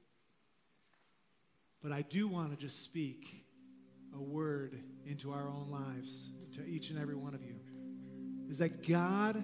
[1.82, 3.46] But I do want to just speak
[4.14, 7.56] a word into our own lives, to each and every one of you,
[8.50, 9.42] is that God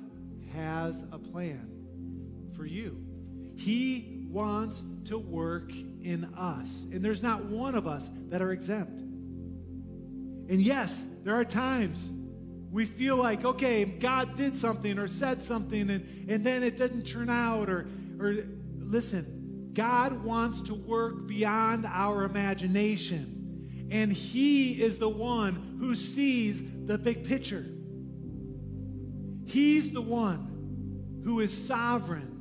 [0.52, 1.68] has a plan
[2.54, 3.02] for you.
[3.56, 6.86] He wants to work in us.
[6.90, 9.00] And there's not one of us that are exempt.
[9.00, 12.10] And yes, there are times
[12.70, 17.02] we feel like, okay, God did something or said something and, and then it didn't
[17.02, 17.68] turn out.
[17.68, 17.86] Or,
[18.18, 18.44] or
[18.78, 23.88] listen, God wants to work beyond our imagination.
[23.90, 27.66] And He is the one who sees the big picture.
[29.52, 32.32] He's the one who is sovereign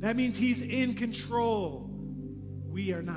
[0.00, 1.90] that means He's in control.
[2.66, 3.16] We are not.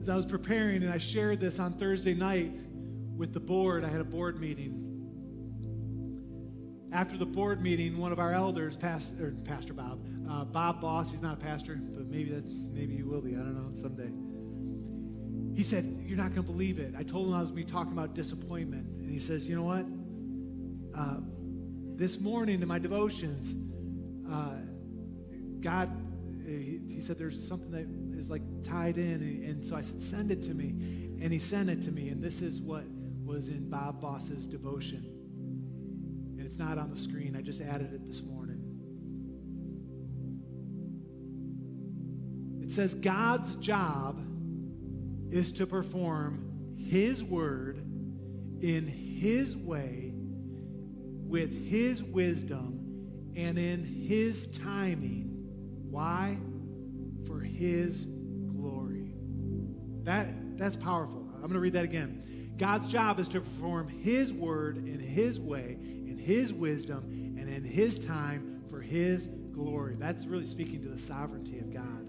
[0.00, 2.52] As I was preparing, and I shared this on Thursday night
[3.16, 4.86] with the board, I had a board meeting.
[6.92, 11.20] After the board meeting, one of our elders, Pastor, Pastor Bob, uh, Bob Boss, he's
[11.20, 13.34] not a pastor, but maybe that, maybe he will be.
[13.34, 14.10] I don't know someday.
[15.54, 17.66] He said, "You're not going to believe it." I told him I was going to
[17.66, 19.86] be talking about disappointment, and he says, "You know what?
[20.94, 21.20] Uh,
[22.00, 23.54] this morning in my devotions,
[24.30, 24.54] uh,
[25.60, 25.90] God,
[26.46, 29.14] he, he, said there's something that is like tied in.
[29.14, 30.70] And, and so I said, send it to me.
[31.22, 32.08] And he sent it to me.
[32.08, 32.84] And this is what
[33.24, 35.04] was in Bob Boss's devotion.
[36.38, 37.36] And it's not on the screen.
[37.36, 38.56] I just added it this morning.
[42.62, 44.24] It says God's job
[45.30, 47.78] is to perform his word
[48.60, 50.10] in his way
[51.30, 55.28] with His wisdom and in His timing.
[55.88, 56.36] Why?
[57.26, 59.14] For His glory.
[60.02, 61.28] That, that's powerful.
[61.36, 62.54] I'm going to read that again.
[62.58, 67.04] God's job is to perform His word in His way, in His wisdom,
[67.38, 69.94] and in His time for His glory.
[69.98, 72.08] That's really speaking to the sovereignty of God.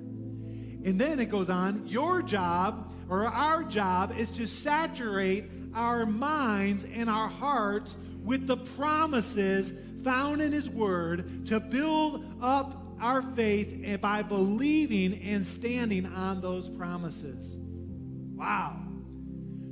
[0.84, 6.86] And then it goes on your job, or our job, is to saturate our minds
[6.94, 14.00] and our hearts with the promises found in His Word to build up our faith
[14.00, 17.58] by believing and standing on those promises.
[17.60, 18.80] Wow.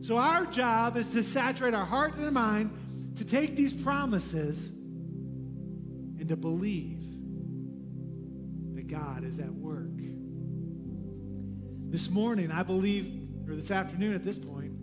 [0.02, 2.72] So our job is to saturate our heart and our mind
[3.16, 7.00] to take these promises and to believe
[8.76, 9.88] that God is at work.
[11.92, 13.19] This morning, I believe,
[13.50, 14.74] or this afternoon at this point,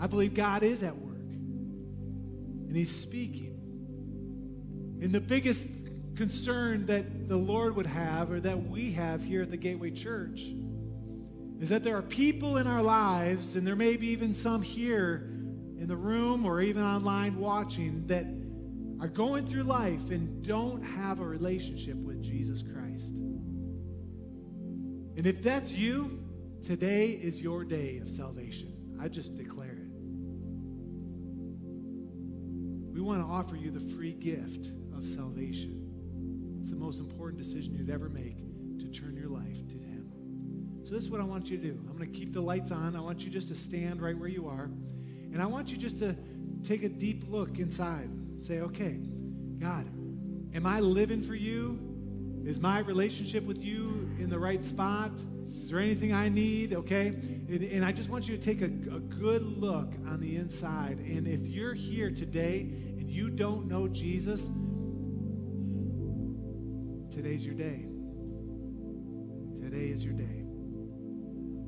[0.00, 1.16] I believe God is at work.
[1.16, 3.58] And He's speaking.
[5.02, 5.68] And the biggest
[6.14, 10.52] concern that the Lord would have, or that we have here at the Gateway Church,
[11.60, 15.28] is that there are people in our lives, and there may be even some here
[15.78, 18.26] in the room or even online watching, that
[19.00, 23.08] are going through life and don't have a relationship with Jesus Christ.
[25.16, 26.22] And if that's you,
[26.62, 28.72] today is your day of salvation.
[29.00, 29.88] I just declare it.
[32.92, 36.58] We want to offer you the free gift of salvation.
[36.60, 38.36] It's the most important decision you'd ever make
[38.78, 40.80] to turn your life to Him.
[40.84, 41.70] so this is what I want you to do.
[41.88, 42.94] I'm going to keep the lights on.
[42.94, 44.70] I want you just to stand right where you are.
[45.32, 46.14] And I want you just to
[46.62, 48.08] take a deep look inside.
[48.40, 48.98] Say, okay,
[49.58, 49.86] God,
[50.54, 51.78] am I living for you?
[52.44, 55.12] Is my relationship with you in the right spot?
[55.62, 56.74] Is there anything I need?
[56.74, 57.06] Okay.
[57.06, 60.98] And, and I just want you to take a, a good look on the inside.
[60.98, 62.60] And if you're here today
[62.98, 64.48] and you don't know Jesus,
[67.14, 67.86] today's your day.
[69.62, 70.42] Today is your day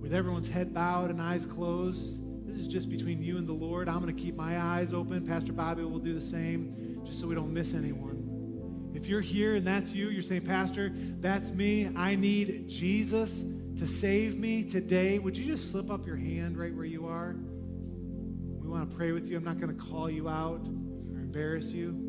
[0.05, 2.20] with everyone's head bowed and eyes closed.
[2.47, 3.88] This is just between you and the Lord.
[3.88, 5.26] I'm going to keep my eyes open.
[5.26, 8.90] Pastor Bobby will do the same, just so we don't miss anyone.
[8.92, 11.90] If you're here and that's you, you're saying, Pastor, that's me.
[11.97, 13.45] I need Jesus
[13.79, 15.18] to save me today.
[15.18, 17.35] Would you just slip up your hand right where you are?
[18.61, 19.37] We want to pray with you.
[19.37, 22.01] I'm not going to call you out or embarrass you.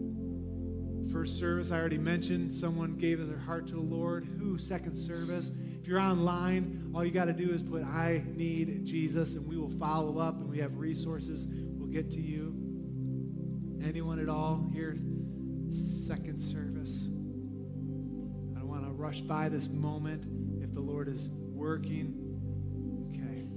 [1.11, 4.25] First service, I already mentioned someone gave their heart to the Lord.
[4.39, 4.57] Who?
[4.57, 5.51] Second service.
[5.79, 9.57] If you're online, all you got to do is put, I need Jesus, and we
[9.57, 11.47] will follow up, and we have resources.
[11.49, 12.55] We'll get to you.
[13.83, 14.97] Anyone at all here?
[15.71, 17.03] Second service.
[18.55, 20.25] I don't want to rush by this moment
[20.63, 22.13] if the Lord is working.
[23.09, 23.47] Okay.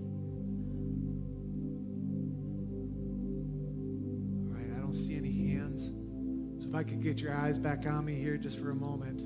[4.46, 5.92] All right, I don't see any hands.
[6.62, 9.20] So if I could get your eyes back on me here just for a moment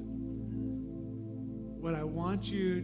[1.83, 2.83] what I want you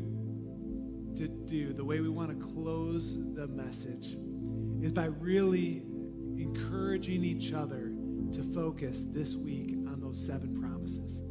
[1.16, 4.16] to do, the way we want to close the message,
[4.82, 5.84] is by really
[6.36, 7.92] encouraging each other
[8.32, 11.22] to focus this week on those seven promises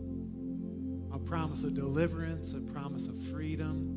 [1.14, 3.97] a promise of deliverance, a promise of freedom,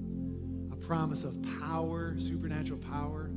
[0.91, 3.31] promise of power, supernatural power,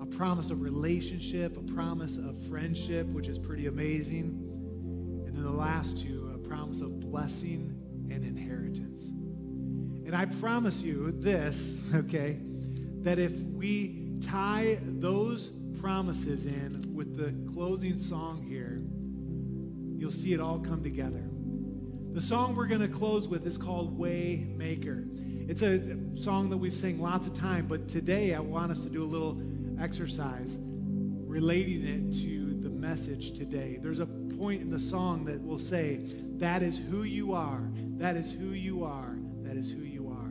[0.00, 4.28] a promise of relationship, a promise of friendship, which is pretty amazing,
[5.26, 7.78] and then the last two, a promise of blessing
[8.10, 9.08] and inheritance.
[10.06, 12.38] And I promise you this, okay,
[13.02, 15.50] that if we tie those
[15.82, 18.80] promises in with the closing song here,
[20.00, 21.28] you'll see it all come together.
[22.14, 25.04] The song we're going to close with is called Way Maker.
[25.50, 28.88] It's a song that we've sang lots of time, but today I want us to
[28.88, 29.36] do a little
[29.80, 33.76] exercise relating it to the message today.
[33.82, 36.02] There's a point in the song that will say,
[36.36, 37.68] That is who you are.
[37.98, 39.16] That is who you are.
[39.42, 40.28] That is who you are.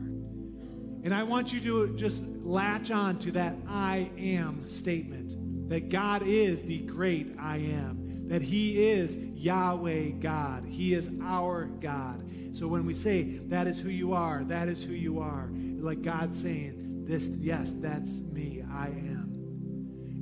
[1.04, 6.22] and I want you to just latch on to that I am statement that God
[6.22, 7.99] is the great I am,
[8.30, 12.24] that He is Yahweh God, He is our God.
[12.56, 16.02] So when we say that is who you are, that is who you are, like
[16.02, 19.30] God saying, This, yes, that's me, I am.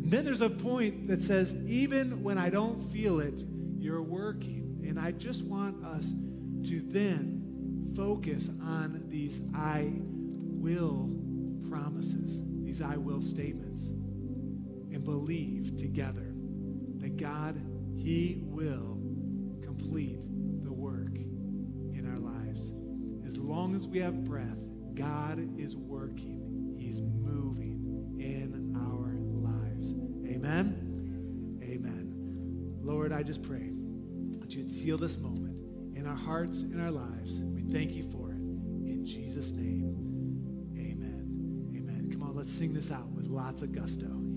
[0.03, 3.45] And then there's a point that says, even when I don't feel it,
[3.79, 4.83] you're working.
[4.87, 6.15] And I just want us
[6.71, 11.11] to then focus on these I will
[11.69, 16.33] promises, these I will statements, and believe together
[17.01, 17.61] that God,
[17.99, 18.97] He will
[19.63, 20.21] complete
[20.63, 22.73] the work in our lives.
[23.27, 29.93] As long as we have breath, God is working, He's moving in our lives.
[30.27, 31.59] Amen?
[31.63, 32.15] Amen.
[32.81, 33.73] Lord, I just pray
[34.41, 35.57] that you'd seal this moment
[35.97, 37.41] in our hearts, in our lives.
[37.41, 38.39] We thank you for it.
[38.39, 39.97] In Jesus' name.
[40.79, 41.73] Amen.
[41.77, 42.11] Amen.
[42.13, 44.28] Come on, let's sing this out with lots of gusto.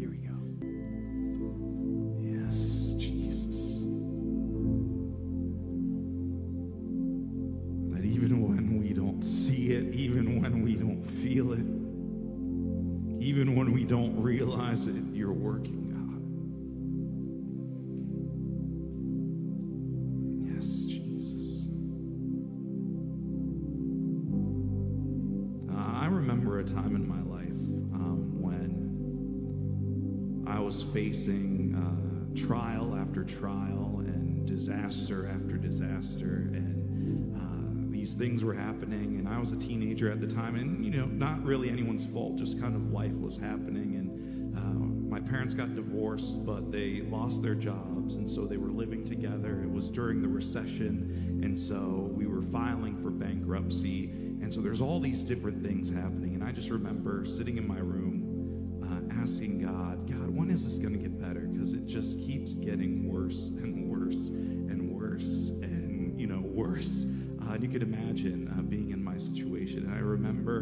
[26.61, 27.49] A time in my life
[27.95, 28.85] um, when
[30.47, 38.43] I was facing uh, trial after trial and disaster after disaster, and uh, these things
[38.43, 39.17] were happening.
[39.17, 42.37] And I was a teenager at the time, and you know, not really anyone's fault,
[42.37, 43.95] just kind of life was happening.
[43.95, 44.61] And uh,
[45.09, 49.63] my parents got divorced, but they lost their jobs, and so they were living together.
[49.63, 54.30] It was during the recession, and so we were filing for bankruptcy.
[54.41, 56.35] And so there's all these different things happening.
[56.35, 60.77] And I just remember sitting in my room uh, asking God, God, when is this
[60.77, 61.41] going to get better?
[61.41, 67.05] Because it just keeps getting worse and worse and worse and, you know, worse.
[67.43, 69.85] Uh, and you could imagine uh, being in my situation.
[69.85, 70.61] And I remember,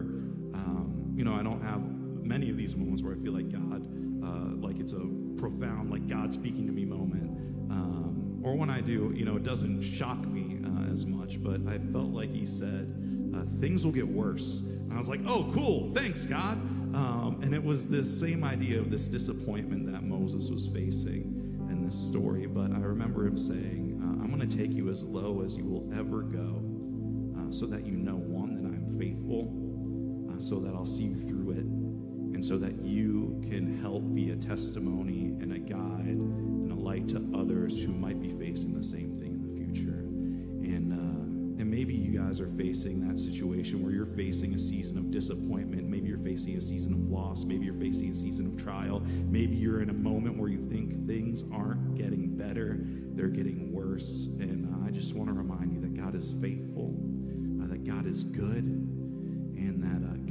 [0.53, 1.82] um, you know, I don't have
[2.23, 3.82] many of these moments where I feel like God,
[4.23, 5.07] uh, like it's a
[5.38, 7.71] profound, like God speaking to me moment.
[7.71, 11.61] Um, or when I do, you know, it doesn't shock me uh, as much, but
[11.67, 12.93] I felt like He said,
[13.36, 14.59] uh, things will get worse.
[14.61, 16.57] And I was like, oh, cool, thanks, God.
[16.95, 21.84] Um, and it was this same idea of this disappointment that Moses was facing in
[21.86, 22.47] this story.
[22.47, 25.65] But I remember him saying, uh, I'm going to take you as low as you
[25.65, 26.63] will ever go
[27.38, 29.53] uh, so that you know, one, that I'm faithful,
[30.34, 31.65] uh, so that I'll see you through it,
[32.36, 37.07] and so that you can help be a testimony and a guide and a light
[37.09, 39.99] to others who might be facing the same thing in the future.
[41.80, 45.88] Maybe you guys are facing that situation where you're facing a season of disappointment.
[45.88, 47.45] Maybe you're facing a season of loss.
[47.45, 49.01] Maybe you're facing a season of trial.
[49.30, 52.80] Maybe you're in a moment where you think things aren't getting better,
[53.15, 54.25] they're getting worse.
[54.25, 56.99] And uh, I just want to remind you that God is faithful,
[57.63, 58.65] uh, that God is good,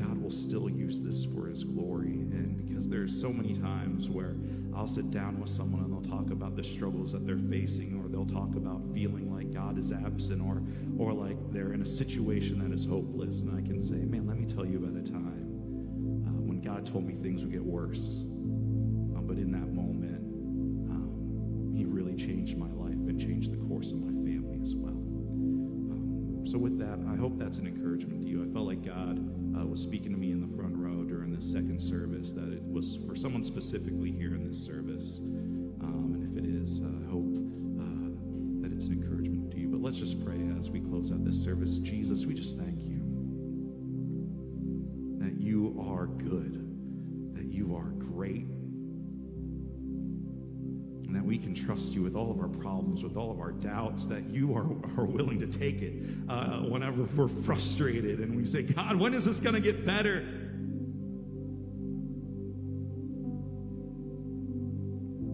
[0.09, 2.13] God will still use this for His glory.
[2.13, 4.37] And because there's so many times where
[4.75, 8.09] I'll sit down with someone and they'll talk about the struggles that they're facing, or
[8.09, 10.63] they'll talk about feeling like God is absent, or
[10.99, 14.39] or like they're in a situation that is hopeless, and I can say, "Man, let
[14.39, 18.25] me tell you about a time uh, when God told me things would get worse."
[19.17, 20.23] Uh, but in that moment,
[20.91, 24.93] um, He really changed my life and changed the course of my family as well.
[24.93, 28.43] Um, so, with that, I hope that's an encouragement to you.
[28.43, 29.19] I felt like God
[29.79, 32.99] was speaking to me in the front row during the second service, that it was
[33.07, 35.21] for someone specifically here in this service.
[35.21, 37.37] Um, and if it is, I hope
[37.79, 38.11] uh,
[38.61, 39.69] that it's an encouragement to you.
[39.69, 41.79] But let's just pray as we close out this service.
[41.79, 42.99] Jesus, we just thank you
[45.21, 48.49] that you are good, that you are great,
[51.39, 54.29] we can trust you with all of our problems, with all of our doubts, that
[54.29, 54.67] you are,
[54.99, 55.95] are willing to take it
[56.29, 60.19] uh, whenever we're frustrated and we say, God, when is this going to get better?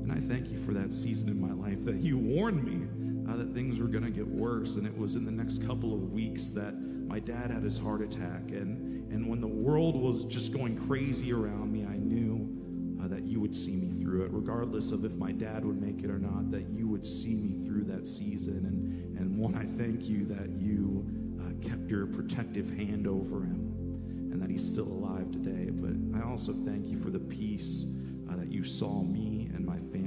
[0.03, 2.87] And I thank you for that season in my life that you warned me
[3.33, 4.77] uh, that things were going to get worse.
[4.77, 8.03] And it was in the next couple of weeks that my dad had his heart
[8.03, 8.51] attack.
[8.51, 13.23] And, and when the world was just going crazy around me, I knew uh, that
[13.23, 16.19] you would see me through it, regardless of if my dad would make it or
[16.19, 18.65] not, that you would see me through that season.
[18.67, 21.07] And, and one, I thank you that you
[21.41, 25.71] uh, kept your protective hand over him and that he's still alive today.
[25.71, 27.87] But I also thank you for the peace
[28.31, 30.04] uh, that you saw me and my family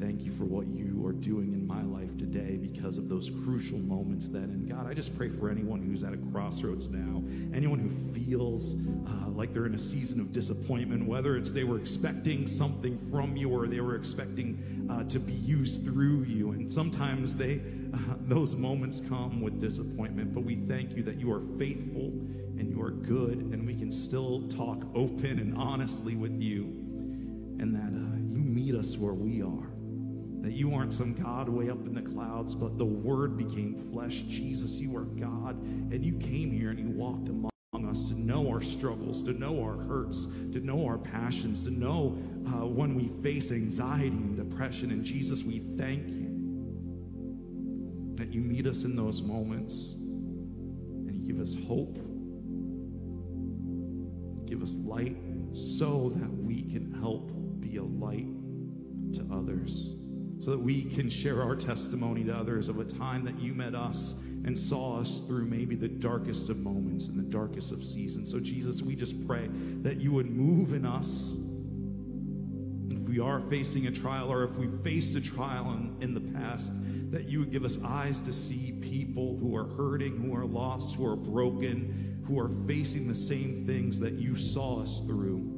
[0.00, 3.78] thank you for what you are doing in my life today because of those crucial
[3.78, 4.44] moments then.
[4.44, 7.22] And God, I just pray for anyone who's at a crossroads now,
[7.52, 8.76] anyone who feels
[9.06, 13.36] uh, like they're in a season of disappointment, whether it's they were expecting something from
[13.36, 16.52] you or they were expecting uh, to be used through you.
[16.52, 17.60] And sometimes they,
[17.92, 22.12] uh, those moments come with disappointment, but we thank you that you are faithful
[22.58, 26.64] and you are good, and we can still talk open and honestly with you,
[27.60, 29.77] and that uh, you meet us where we are
[30.42, 34.22] that you aren't some God way up in the clouds, but the Word became flesh.
[34.22, 37.50] Jesus, you are God, and you came here and you walked among
[37.88, 42.18] us to know our struggles, to know our hurts, to know our passions, to know
[42.46, 44.90] uh, when we face anxiety and depression.
[44.90, 46.28] And Jesus, we thank you
[48.16, 51.96] that you meet us in those moments and you give us hope,
[54.46, 55.16] give us light,
[55.52, 58.26] so that we can help be a light
[59.14, 59.97] to others
[60.40, 63.74] so that we can share our testimony to others of a time that you met
[63.74, 64.14] us
[64.44, 68.30] and saw us through maybe the darkest of moments and the darkest of seasons.
[68.30, 69.48] So, Jesus, we just pray
[69.82, 71.34] that you would move in us.
[72.88, 76.20] If we are facing a trial or if we faced a trial in, in the
[76.38, 76.72] past,
[77.10, 80.94] that you would give us eyes to see people who are hurting, who are lost,
[80.94, 85.54] who are broken, who are facing the same things that you saw us through,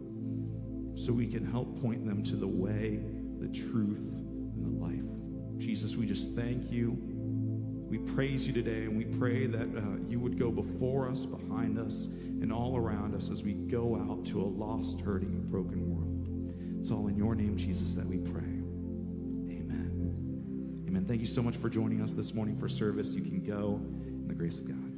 [0.97, 3.01] so we can help point them to the way,
[3.41, 4.20] the truth,
[4.61, 5.59] and the life.
[5.59, 6.97] Jesus, we just thank you.
[7.89, 11.79] We praise you today, and we pray that uh, you would go before us, behind
[11.79, 15.91] us, and all around us as we go out to a lost, hurting, and broken
[15.91, 16.79] world.
[16.79, 18.43] It's all in your name, Jesus, that we pray.
[19.59, 20.85] Amen.
[20.89, 21.05] Amen.
[21.07, 23.13] Thank you so much for joining us this morning for service.
[23.13, 24.91] You can go in the grace of God.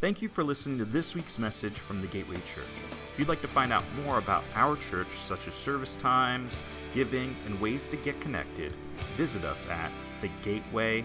[0.00, 3.03] Thank you for listening to this week's message from the Gateway Church.
[3.14, 7.36] If you'd like to find out more about our church, such as service times, giving,
[7.46, 8.72] and ways to get connected,
[9.16, 11.04] visit us at thegateway.church.